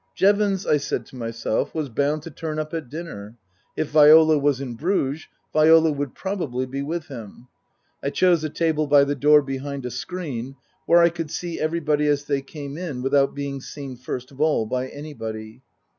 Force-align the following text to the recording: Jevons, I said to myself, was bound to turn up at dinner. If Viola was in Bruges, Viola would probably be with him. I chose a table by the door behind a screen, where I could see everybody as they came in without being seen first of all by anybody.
Jevons, 0.15 0.65
I 0.65 0.77
said 0.77 1.05
to 1.05 1.15
myself, 1.15 1.75
was 1.75 1.87
bound 1.89 2.23
to 2.23 2.31
turn 2.31 2.57
up 2.57 2.73
at 2.73 2.89
dinner. 2.89 3.37
If 3.77 3.89
Viola 3.89 4.35
was 4.35 4.59
in 4.59 4.73
Bruges, 4.73 5.27
Viola 5.53 5.91
would 5.91 6.15
probably 6.15 6.65
be 6.65 6.81
with 6.81 7.05
him. 7.05 7.49
I 8.01 8.09
chose 8.09 8.43
a 8.43 8.49
table 8.49 8.87
by 8.87 9.03
the 9.03 9.13
door 9.13 9.43
behind 9.43 9.85
a 9.85 9.91
screen, 9.91 10.55
where 10.87 11.03
I 11.03 11.09
could 11.09 11.29
see 11.29 11.59
everybody 11.59 12.07
as 12.07 12.23
they 12.25 12.41
came 12.41 12.79
in 12.79 13.03
without 13.03 13.35
being 13.35 13.61
seen 13.61 13.95
first 13.95 14.31
of 14.31 14.41
all 14.41 14.65
by 14.65 14.87
anybody. 14.87 15.61